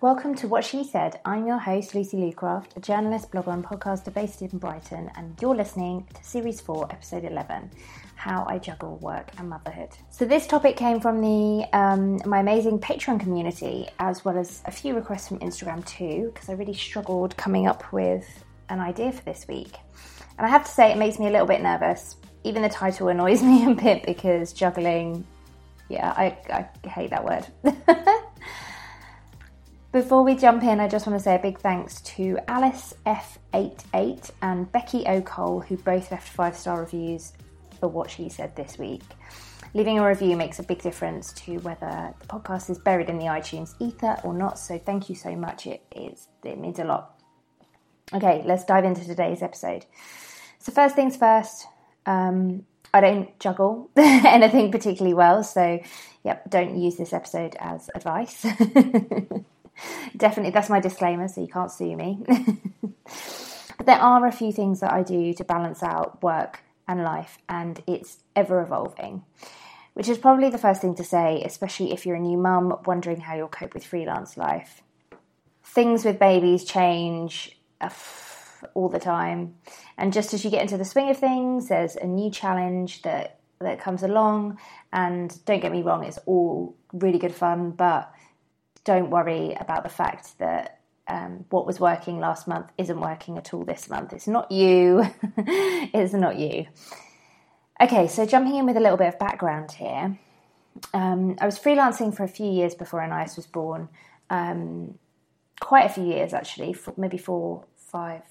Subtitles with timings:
[0.00, 1.20] Welcome to What She Said.
[1.24, 5.54] I'm your host, Lucy Lucraft, a journalist, blogger, and podcaster based in Brighton, and you're
[5.54, 7.70] listening to Series 4, Episode 11
[8.14, 9.90] How I Juggle Work and Motherhood.
[10.08, 14.70] So, this topic came from the um, my amazing Patreon community, as well as a
[14.70, 19.24] few requests from Instagram too, because I really struggled coming up with an idea for
[19.24, 19.76] this week.
[20.38, 22.16] And I have to say, it makes me a little bit nervous.
[22.46, 25.26] Even the title annoys me a bit because juggling,
[25.88, 26.38] yeah, I,
[26.84, 27.46] I hate that word.
[29.92, 34.30] Before we jump in, I just want to say a big thanks to Alice F88
[34.42, 37.32] and Becky O'Cole, who both left five star reviews
[37.80, 39.02] for what she said this week.
[39.74, 43.24] Leaving a review makes a big difference to whether the podcast is buried in the
[43.24, 44.58] iTunes ether or not.
[44.58, 45.66] So thank you so much.
[45.66, 47.20] It is it means a lot.
[48.14, 49.84] Okay, let's dive into today's episode.
[50.58, 51.66] So first things first.
[52.06, 55.80] Um, I don't juggle anything particularly well, so
[56.24, 58.42] yep, don't use this episode as advice.
[60.16, 62.20] Definitely, that's my disclaimer, so you can't sue me.
[63.76, 67.38] but there are a few things that I do to balance out work and life,
[67.48, 69.24] and it's ever evolving.
[69.92, 73.20] Which is probably the first thing to say, especially if you're a new mum wondering
[73.20, 74.82] how you'll cope with freelance life.
[75.64, 77.90] Things with babies change uh,
[78.74, 79.54] all the time,
[79.98, 83.40] and just as you get into the swing of things, there's a new challenge that
[83.60, 84.58] that comes along.
[84.92, 88.12] And don't get me wrong, it's all really good fun, but
[88.84, 93.54] don't worry about the fact that um, what was working last month isn't working at
[93.54, 94.12] all this month.
[94.12, 95.06] It's not you.
[95.36, 96.66] it's not you.
[97.80, 100.18] Okay, so jumping in with a little bit of background here.
[100.92, 103.88] Um, I was freelancing for a few years before Anais was born.
[104.30, 104.98] Um,
[105.60, 108.22] quite a few years, actually, maybe four, five,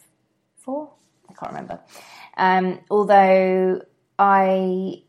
[0.65, 0.89] four?
[1.29, 1.79] I can't remember.
[2.37, 3.81] Um, although
[4.19, 5.03] I,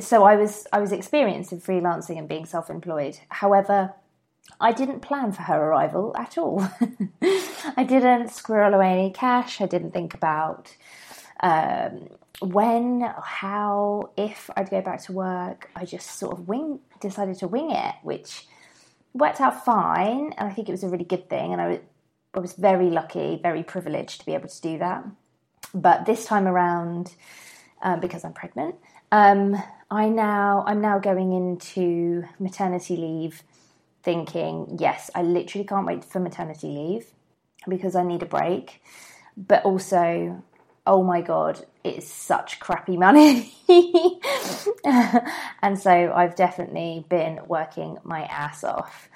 [0.00, 3.18] so I was, I was experienced in freelancing and being self-employed.
[3.28, 3.94] However,
[4.60, 6.66] I didn't plan for her arrival at all.
[7.76, 9.60] I didn't squirrel away any cash.
[9.60, 10.74] I didn't think about
[11.40, 12.08] um,
[12.40, 15.70] when, how, if I'd go back to work.
[15.76, 18.46] I just sort of wing, decided to wing it, which
[19.14, 20.32] worked out fine.
[20.36, 21.52] And I think it was a really good thing.
[21.52, 21.80] And I
[22.34, 25.04] I was very lucky, very privileged to be able to do that.
[25.74, 27.14] But this time around,
[27.82, 28.76] um, because I'm pregnant,
[29.10, 29.56] um,
[29.90, 33.42] I now I'm now going into maternity leave
[34.02, 37.06] thinking, yes, I literally can't wait for maternity leave
[37.68, 38.82] because I need a break.
[39.36, 40.42] But also,
[40.86, 43.52] oh my God, it's such crappy money.
[45.62, 49.08] and so I've definitely been working my ass off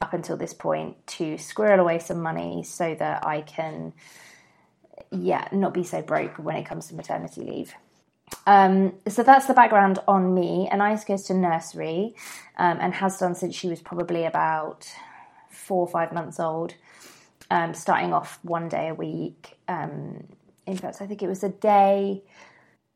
[0.00, 3.92] up until this point to squirrel away some money so that I can,
[5.10, 7.74] yeah, not be so broke when it comes to maternity leave.
[8.46, 10.68] Um, so that's the background on me.
[10.70, 12.14] And Anais goes to nursery
[12.56, 14.88] um, and has done since she was probably about
[15.50, 16.74] four or five months old,
[17.50, 19.58] um, starting off one day a week.
[19.66, 20.26] Um,
[20.66, 22.22] in fact, I think it was a day,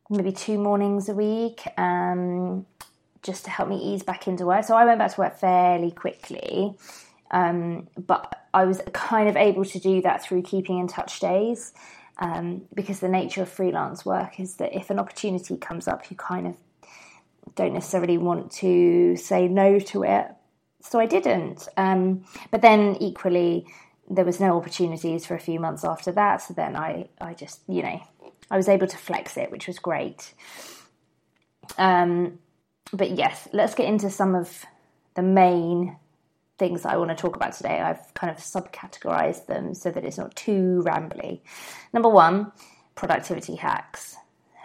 [0.09, 2.65] maybe two mornings a week, um,
[3.23, 4.65] just to help me ease back into work.
[4.65, 6.75] So I went back to work fairly quickly.
[7.31, 11.73] Um, but I was kind of able to do that through keeping in touch days
[12.19, 16.15] um, because the nature of freelance work is that if an opportunity comes up, you
[16.15, 16.55] kind of
[17.55, 20.27] don't necessarily want to say no to it.
[20.81, 21.67] So I didn't.
[21.75, 23.65] Um, but then equally,
[24.09, 26.41] there was no opportunities for a few months after that.
[26.41, 27.99] So then I, I just, you know,
[28.51, 30.33] I was able to flex it, which was great.
[31.77, 32.39] Um,
[32.93, 34.65] but yes, let's get into some of
[35.15, 35.97] the main
[36.57, 37.79] things I want to talk about today.
[37.79, 41.41] I've kind of subcategorized them so that it's not too rambly.
[41.91, 42.51] Number one,
[42.95, 44.15] productivity hacks.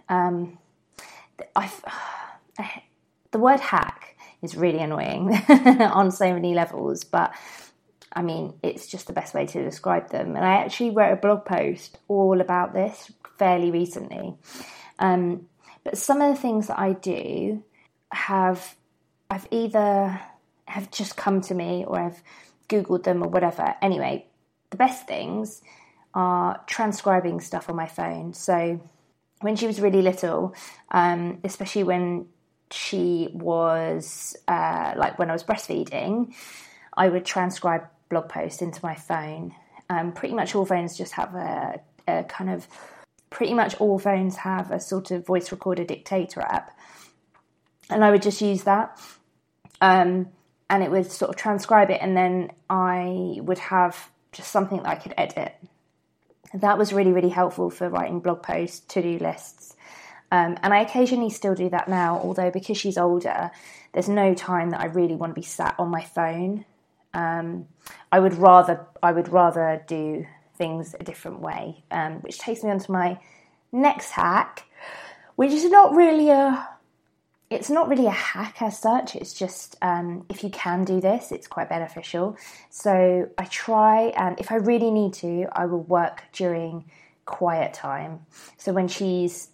[0.08, 0.58] Um,
[1.56, 1.84] I've,
[3.30, 7.34] the word hack is really annoying on so many levels, but
[8.12, 10.36] I mean, it's just the best way to describe them.
[10.36, 14.34] And I actually wrote a blog post all about this fairly recently.
[14.98, 15.46] Um,
[15.84, 17.62] but some of the things that I do
[18.12, 18.76] have,
[19.30, 20.20] I've either
[20.66, 22.22] have just come to me or I've
[22.68, 23.74] Googled them or whatever.
[23.80, 24.26] Anyway,
[24.70, 25.62] the best things
[26.14, 28.34] are transcribing stuff on my phone.
[28.34, 28.80] So
[29.40, 30.54] when she was really little,
[30.90, 32.26] um, especially when
[32.70, 36.34] she was uh, like when I was breastfeeding,
[36.96, 39.54] I would transcribe blog posts into my phone.
[39.88, 42.66] Um, pretty much all phones just have a, a, kind of,
[43.30, 46.76] pretty much all phones have a sort of voice recorder dictator app.
[47.90, 49.00] And I would just use that.
[49.80, 50.28] Um,
[50.70, 54.88] and it would sort of transcribe it, and then I would have just something that
[54.88, 55.54] I could edit.
[56.52, 59.76] That was really, really helpful for writing blog posts, to do lists,
[60.30, 63.50] Um, and I occasionally still do that now, although because she's older,
[63.92, 66.64] there's no time that I really want to be sat on my phone.
[67.14, 67.66] Um,
[68.12, 70.26] I would rather I would rather do
[70.56, 73.18] things a different way, um, which takes me on to my
[73.72, 74.64] next hack,
[75.36, 76.68] which is not really a
[77.50, 79.16] it's not really a hack as such.
[79.16, 82.36] It's just um, if you can do this, it's quite beneficial.
[82.70, 86.90] So I try, and if I really need to, I will work during
[87.24, 88.26] quiet time.
[88.56, 89.48] So when she's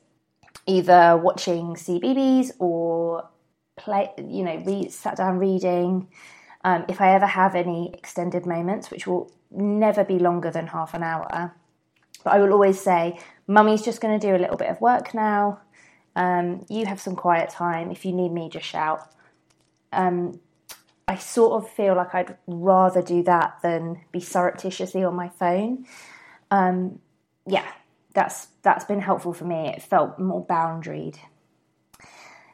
[0.67, 3.29] either watching CBeebies or
[3.77, 6.09] play, you know, read, sat down reading.
[6.63, 10.95] Um, if I ever have any extended moments, which will never be longer than half
[10.95, 11.55] an hour,
[12.25, 15.13] but I will always say, Mummy's just going to do a little bit of work
[15.13, 15.61] now.
[16.17, 17.91] Um, you have some quiet time.
[17.91, 19.11] If you need me, just shout.
[19.93, 20.41] Um,
[21.07, 25.87] I sort of feel like I'd rather do that than be surreptitiously on my phone.
[26.51, 27.01] Um,
[27.47, 27.67] yeah,
[28.15, 29.69] that's that's been helpful for me.
[29.69, 31.17] It felt more boundaried.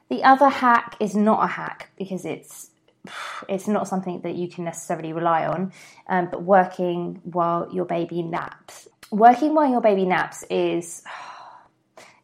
[0.09, 2.71] The other hack is not a hack because it's
[3.49, 5.73] it's not something that you can necessarily rely on,
[6.09, 8.89] um, but working while your baby naps.
[9.11, 11.03] Working while your baby naps is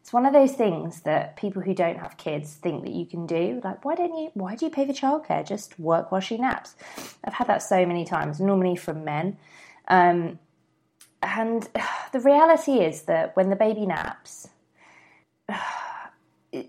[0.07, 3.27] it's one of those things that people who don't have kids think that you can
[3.27, 3.59] do.
[3.61, 4.31] Like, why don't you?
[4.35, 5.45] Why do you pay for childcare?
[5.45, 6.75] Just work while she naps.
[7.25, 9.37] I've had that so many times, normally from men.
[9.89, 10.39] Um,
[11.21, 11.67] and
[12.13, 14.47] the reality is that when the baby naps,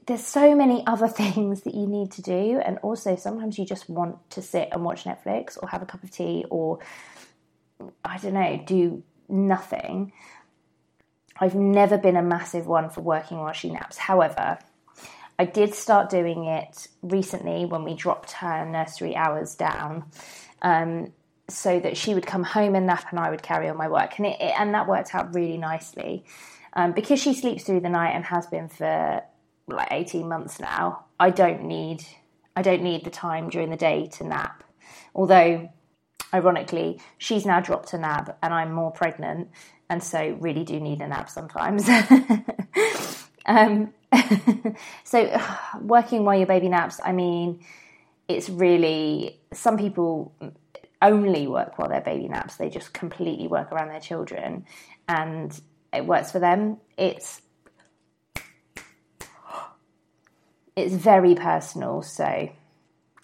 [0.07, 2.61] there's so many other things that you need to do.
[2.67, 6.03] And also, sometimes you just want to sit and watch Netflix or have a cup
[6.03, 6.81] of tea or,
[8.05, 10.13] I don't know, do nothing.
[11.41, 13.97] I've never been a massive one for working while she naps.
[13.97, 14.59] However,
[15.39, 20.05] I did start doing it recently when we dropped her nursery hours down.
[20.63, 21.13] Um,
[21.51, 24.19] so that she would come home and nap and I would carry on my work.
[24.19, 26.25] And it, it and that worked out really nicely.
[26.75, 29.23] Um, because she sleeps through the night and has been for
[29.67, 32.05] like 18 months now, I don't need
[32.55, 34.65] I don't need the time during the day to nap.
[35.15, 35.71] Although
[36.33, 39.49] ironically, she's now dropped a nap and I'm more pregnant
[39.91, 41.89] and so really do need a nap sometimes.
[43.47, 43.93] um,
[45.05, 45.41] so
[45.81, 47.61] working while your baby naps, I mean,
[48.29, 50.35] it's really some people
[51.01, 52.57] only work while their baby naps.
[52.57, 54.67] They just completely work around their children
[55.09, 55.59] and
[55.93, 56.79] it works for them.
[56.97, 57.41] It's
[60.77, 62.49] it's very personal, so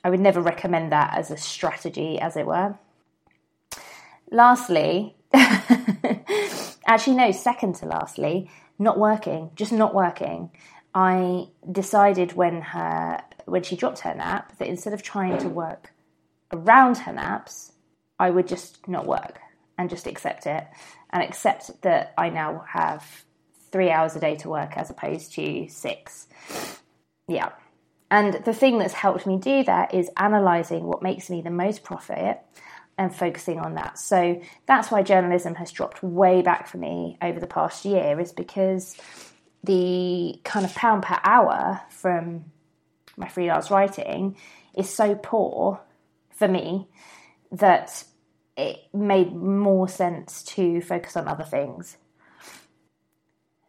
[0.03, 2.77] I would never recommend that as a strategy, as it were.
[4.31, 5.17] Lastly,
[6.87, 10.50] actually, no, second to lastly, not working, just not working.
[10.94, 15.93] I decided when her when she dropped her nap that instead of trying to work
[16.53, 17.73] around her naps,
[18.19, 19.41] I would just not work
[19.76, 20.67] and just accept it
[21.11, 23.25] and accept that I now have
[23.70, 26.29] three hours a day to work as opposed to six.
[27.27, 27.50] Yeah.
[28.11, 31.82] And the thing that's helped me do that is analysing what makes me the most
[31.82, 32.41] profit
[32.96, 33.99] and focusing on that.
[33.99, 38.32] So that's why journalism has dropped way back for me over the past year, is
[38.32, 38.96] because
[39.64, 42.44] the kind of pound per hour from
[43.17, 44.37] my freelance writing
[44.76, 45.81] is so poor
[46.31, 46.88] for me
[47.52, 48.05] that
[48.56, 51.96] it made more sense to focus on other things.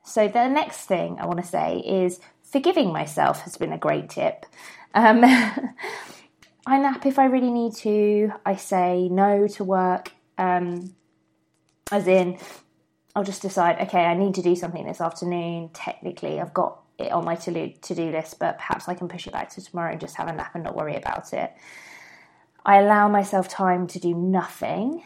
[0.04, 4.10] So, the next thing I want to say is forgiving myself has been a great
[4.10, 4.46] tip.
[4.94, 5.24] Um,
[6.66, 8.32] I nap if I really need to.
[8.46, 10.96] I say no to work, um,
[11.92, 12.40] as in,
[13.16, 15.70] I'll just decide, okay, I need to do something this afternoon.
[15.74, 19.34] Technically, I've got it on my to do list, but perhaps I can push it
[19.34, 21.54] back to tomorrow and just have a nap and not worry about it.
[22.66, 25.04] I allow myself time to do nothing,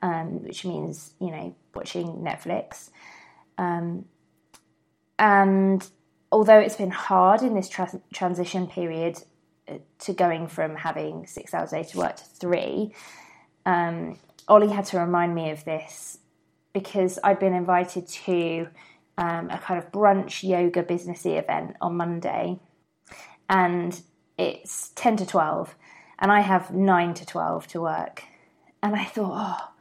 [0.00, 2.90] um, which means, you know, watching Netflix.
[3.58, 4.04] Um,
[5.18, 5.86] and
[6.30, 9.22] although it's been hard in this tra- transition period
[10.00, 12.94] to going from having six hours a day to work to three,
[13.66, 16.18] um, Ollie had to remind me of this
[16.72, 18.68] because I'd been invited to
[19.18, 22.58] um, a kind of brunch yoga businessy event on Monday,
[23.48, 24.00] and
[24.38, 25.74] it's ten to twelve,
[26.20, 28.24] and I have nine to 12 to work.
[28.82, 29.72] And I thought, oh,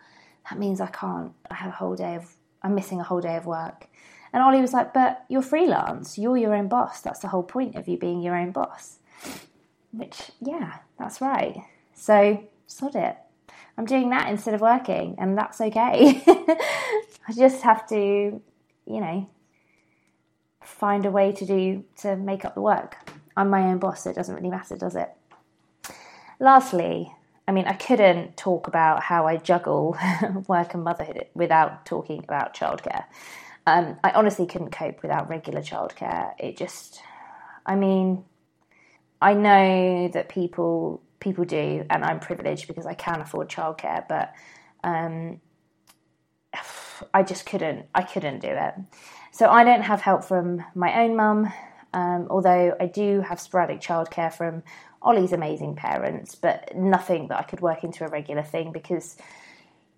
[0.49, 2.33] that means I can't, I have a whole day of,
[2.63, 3.87] I'm missing a whole day of work.
[4.31, 7.01] And Ollie was like, but you're freelance, you're your own boss.
[7.01, 8.99] That's the whole point of you being your own boss.
[9.91, 11.63] Which, yeah, that's right.
[11.93, 13.17] So, sod it.
[13.77, 16.21] I'm doing that instead of working, and that's okay.
[16.27, 18.41] I just have to, you
[18.99, 19.29] know,
[20.63, 22.97] find a way to do to make up the work.
[23.35, 25.09] I'm my own boss, so it doesn't really matter, does it?
[26.39, 27.13] Lastly,
[27.47, 29.97] I mean, I couldn't talk about how I juggle
[30.47, 33.05] work and motherhood without talking about childcare.
[33.65, 36.33] Um, I honestly couldn't cope without regular childcare.
[36.37, 37.01] It just,
[37.65, 38.23] I mean,
[39.21, 44.33] I know that people people do, and I'm privileged because I can afford childcare, but
[44.83, 45.41] um,
[47.13, 47.87] I just couldn't.
[47.93, 48.73] I couldn't do it.
[49.31, 51.51] So I don't have help from my own mum,
[51.93, 54.63] um, although I do have sporadic childcare from
[55.01, 59.17] Ollie's amazing parents, but nothing that I could work into a regular thing because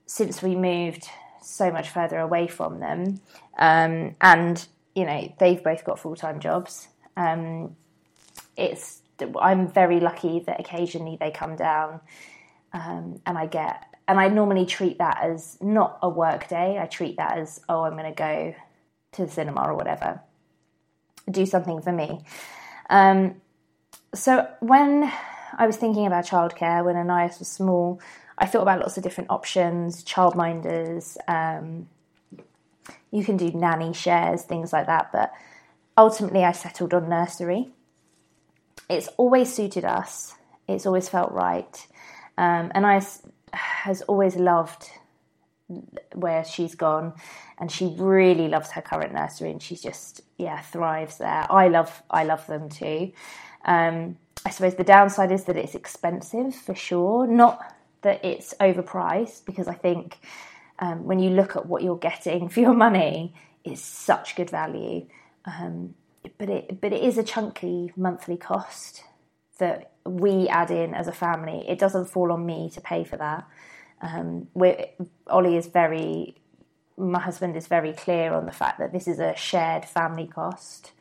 [0.05, 1.07] since we moved
[1.41, 3.19] so much further away from them,
[3.57, 6.87] um, and you know they've both got full time jobs.
[7.17, 7.75] Um,
[8.57, 9.00] it's
[9.39, 12.01] I'm very lucky that occasionally they come down,
[12.73, 16.77] um, and I get and I normally treat that as not a work day.
[16.79, 18.55] I treat that as oh I'm going to go
[19.13, 20.21] to the cinema or whatever,
[21.29, 22.23] do something for me.
[22.89, 23.41] Um,
[24.13, 25.11] so when
[25.57, 28.01] I was thinking about childcare when Anais was small,
[28.37, 31.17] I thought about lots of different options, childminders.
[31.27, 31.87] Um,
[33.11, 35.11] you can do nanny shares, things like that.
[35.11, 35.31] But
[35.97, 37.69] ultimately, I settled on nursery.
[38.91, 40.35] It's always suited us.
[40.67, 41.87] It's always felt right.
[42.37, 43.05] Um, Anais
[43.53, 44.89] has always loved
[46.13, 47.13] where she's gone
[47.57, 52.03] and she really loves her current nursery and she's just yeah thrives there i love
[52.09, 53.09] i love them too
[53.63, 59.45] um, i suppose the downside is that it's expensive for sure not that it's overpriced
[59.45, 60.19] because I think
[60.79, 63.33] um, when you look at what you're getting for your money,
[63.63, 65.07] it's such good value.
[65.45, 65.95] Um,
[66.37, 69.03] but it but it is a chunky monthly cost
[69.57, 71.63] that we add in as a family.
[71.67, 73.47] It doesn't fall on me to pay for that.
[74.01, 74.47] Um,
[75.27, 76.35] Ollie is very,
[76.97, 80.93] my husband is very clear on the fact that this is a shared family cost,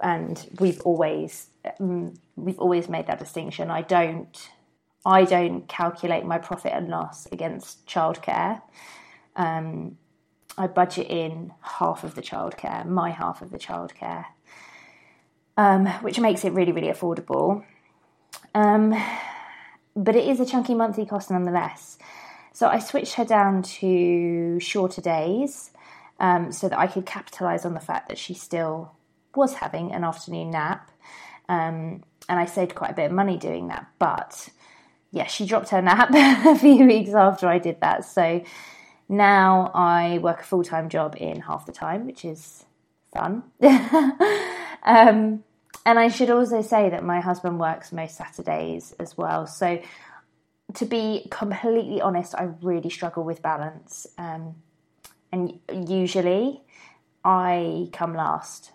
[0.00, 1.48] and we've always
[1.80, 3.70] um, we've always made that distinction.
[3.70, 4.48] I don't
[5.04, 8.62] I don't calculate my profit and loss against childcare.
[9.34, 9.98] Um,
[10.56, 14.26] I budget in half of the childcare, my half of the childcare,
[15.58, 17.64] um, which makes it really, really affordable.
[18.54, 18.94] Um,
[19.94, 21.98] but it is a chunky monthly cost nonetheless.
[22.52, 25.72] So I switched her down to shorter days
[26.20, 28.92] um, so that I could capitalise on the fact that she still
[29.34, 30.90] was having an afternoon nap.
[31.48, 33.86] Um, and I saved quite a bit of money doing that.
[33.98, 34.50] But
[35.10, 36.10] yeah, she dropped her nap
[36.46, 38.04] a few weeks after I did that.
[38.04, 38.42] So
[39.08, 42.64] now I work a full time job in half the time, which is
[43.12, 43.42] fun.
[44.84, 45.42] um,
[45.88, 49.46] and I should also say that my husband works most Saturdays as well.
[49.46, 49.80] So
[50.74, 54.06] to be completely honest, I really struggle with balance.
[54.18, 54.56] Um,
[55.32, 56.60] and usually
[57.24, 58.72] I come last.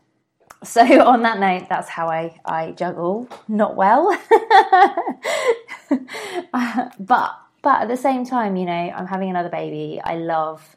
[0.64, 3.30] So on that note, that's how I, I juggle.
[3.48, 4.10] Not well.
[7.00, 10.02] but but at the same time, you know, I'm having another baby.
[10.04, 10.76] I love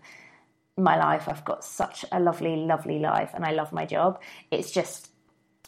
[0.77, 1.31] my life.
[1.31, 4.21] I've got such a lovely, lovely life, and I love my job.
[4.51, 5.16] It's just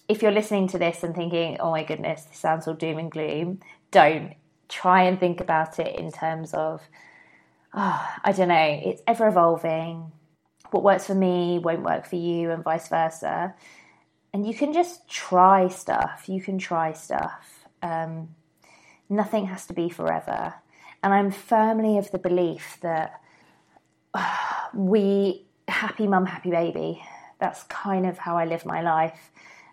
[0.09, 3.11] if you're listening to this and thinking, "Oh my goodness, this sounds all doom and
[3.11, 3.61] gloom,"
[3.91, 4.35] don't
[4.69, 6.83] try and think about it in terms of,
[7.75, 8.81] oh, I don't know.
[8.85, 10.13] It's ever evolving.
[10.71, 13.55] What works for me won't work for you, and vice versa.
[14.33, 16.29] And you can just try stuff.
[16.29, 17.67] You can try stuff.
[17.83, 18.35] Um,
[19.09, 20.55] nothing has to be forever.
[21.03, 23.21] And I'm firmly of the belief that
[24.13, 24.37] uh,
[24.75, 27.03] we, happy mum, happy baby,
[27.39, 29.31] that's kind of how I live my life.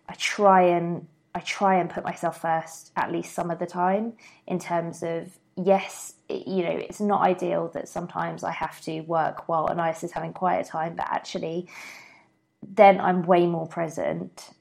[0.08, 4.14] I try and I try and put myself first at least some of the time
[4.48, 9.48] in terms of yes, you know, it's not ideal that sometimes I have to work
[9.48, 11.68] while Anais is having quiet time, but actually
[12.68, 14.52] then I'm way more present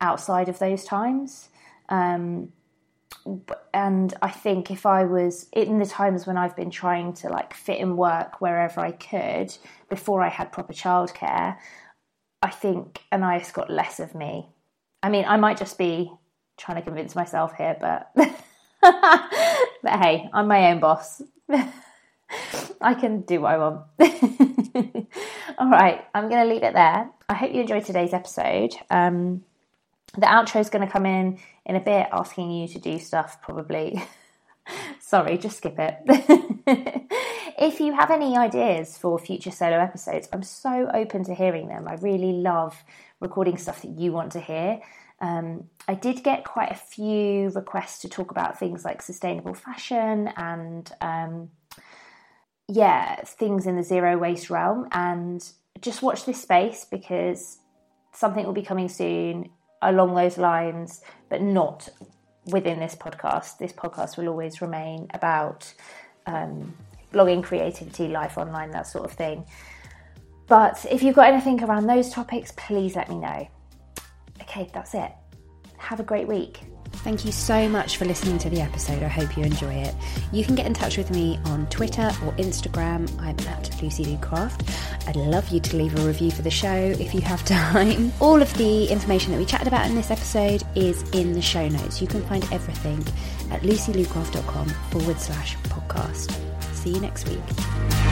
[0.00, 1.48] outside of those times.
[1.88, 2.52] Um,
[3.72, 7.54] and I think if I was in the times when I've been trying to like
[7.54, 9.56] fit in work wherever I could
[9.88, 11.56] before I had proper childcare,
[12.42, 14.48] I think Anais got less of me.
[15.04, 16.10] I mean, I might just be
[16.56, 21.20] trying to convince myself here, but but hey, I'm my own boss.
[22.80, 23.82] I can do what I want.
[25.58, 27.10] All right, I'm going to leave it there.
[27.28, 28.74] I hope you enjoyed today's episode.
[28.88, 29.44] Um,
[30.14, 33.42] the outro is going to come in in a bit, asking you to do stuff
[33.42, 34.02] probably.
[35.00, 35.98] Sorry, just skip it.
[37.58, 41.86] if you have any ideas for future solo episodes, I'm so open to hearing them.
[41.88, 42.82] I really love
[43.20, 44.80] recording stuff that you want to hear.
[45.20, 50.28] Um, I did get quite a few requests to talk about things like sustainable fashion
[50.36, 51.50] and, um,
[52.68, 54.88] yeah, things in the zero waste realm.
[54.92, 55.46] And
[55.80, 57.58] just watch this space because
[58.12, 59.50] something will be coming soon
[59.82, 61.88] along those lines, but not
[62.46, 63.58] within this podcast.
[63.58, 65.72] This podcast will always remain about
[66.26, 66.74] um,
[67.12, 69.44] blogging, creativity, life online, that sort of thing.
[70.46, 73.48] but if you've got anything around those topics, please let me know.
[74.42, 75.12] Okay, that's it.
[75.78, 76.60] Have a great week.
[77.04, 79.02] Thank you so much for listening to the episode.
[79.02, 79.94] I hope you enjoy it.
[80.32, 83.10] You can get in touch with me on Twitter or Instagram.
[83.20, 84.66] I'm at Lucy Lucraft.
[85.06, 88.10] I'd love you to leave a review for the show if you have time.
[88.20, 91.68] All of the information that we chatted about in this episode is in the show
[91.68, 92.00] notes.
[92.00, 93.00] You can find everything
[93.52, 96.34] at lucylucraft.com forward slash podcast.
[96.74, 98.03] See you next week.